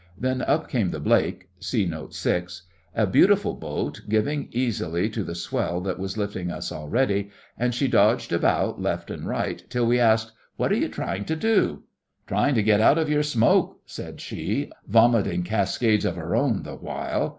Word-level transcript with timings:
Then 0.17 0.41
up 0.41 0.67
came 0.67 0.89
the 0.89 0.99
Blake 0.99 1.47
(see 1.59 1.85
Note 1.85 2.15
VI.), 2.15 2.45
a 2.95 3.05
beautiful 3.05 3.53
boat, 3.53 4.01
giving 4.09 4.47
easily 4.51 5.09
to 5.11 5.23
the 5.23 5.35
swell 5.35 5.79
that 5.81 5.99
was 5.99 6.17
lifting 6.17 6.49
us 6.49 6.71
already, 6.71 7.29
and 7.55 7.71
she 7.71 7.87
dodged 7.87 8.33
about 8.33 8.81
left 8.81 9.11
and 9.11 9.27
right 9.27 9.63
till 9.69 9.85
we 9.85 9.99
asked: 9.99 10.31
'What 10.57 10.71
are 10.71 10.75
you 10.75 10.89
trying 10.89 11.25
to 11.25 11.35
do?' 11.35 11.83
'Trying 12.25 12.55
to 12.55 12.63
get 12.63 12.81
out 12.81 12.97
of 12.97 13.11
your 13.11 13.21
smoke,' 13.21 13.79
said 13.85 14.19
she, 14.19 14.71
vomiting 14.87 15.43
cascades 15.43 16.03
of 16.05 16.15
her 16.15 16.35
own 16.35 16.63
the 16.63 16.75
while. 16.77 17.29